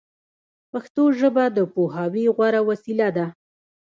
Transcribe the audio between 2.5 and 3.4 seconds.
وسیله ده